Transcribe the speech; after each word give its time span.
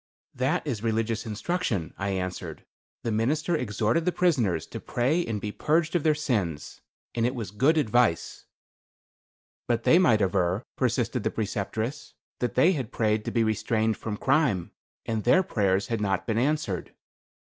"That 0.33 0.65
is 0.65 0.81
religious 0.81 1.27
instruction;" 1.27 1.93
I 1.95 2.09
answered. 2.09 2.65
"The 3.03 3.11
minister 3.11 3.55
exhorted 3.55 4.03
the 4.03 4.11
prisoners 4.11 4.65
to 4.65 4.79
pray 4.79 5.23
and 5.23 5.39
be 5.39 5.51
purged 5.51 5.93
of 5.95 6.01
their 6.01 6.15
sins. 6.15 6.81
And 7.13 7.23
it 7.23 7.35
was 7.35 7.51
good 7.51 7.77
advice." 7.77 8.45
"But 9.67 9.83
they 9.83 9.99
might 9.99 10.23
aver," 10.23 10.63
persisted 10.75 11.21
the 11.21 11.29
Preceptress, 11.29 12.15
"that 12.39 12.55
they 12.55 12.71
had 12.71 12.91
prayed 12.91 13.23
to 13.25 13.31
be 13.31 13.43
restrained 13.43 13.95
from 13.95 14.17
crime, 14.17 14.71
and 15.05 15.23
their 15.23 15.43
prayers 15.43 15.89
had 15.89 16.01
not 16.01 16.25
been 16.25 16.39
answered." 16.39 16.95